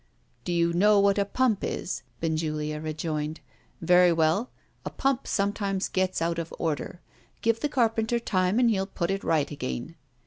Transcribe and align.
"Do 0.45 0.51
you 0.51 0.73
know 0.73 0.99
what 0.99 1.19
a 1.19 1.25
pump 1.25 1.63
is?" 1.63 2.01
Benjulia 2.21 2.79
rejoined. 2.81 3.39
"Very 3.81 4.11
well; 4.11 4.49
a 4.83 4.89
pump 4.89 5.27
sometimes 5.27 5.87
gets 5.89 6.23
out 6.23 6.39
of 6.39 6.51
order. 6.57 7.01
Give 7.43 7.59
the 7.59 7.69
carpenter 7.69 8.17
time, 8.17 8.57
and 8.57 8.71
he'll 8.71 8.87
put 8.87 9.11
it 9.11 9.23
right 9.23 9.51
again." 9.51 9.93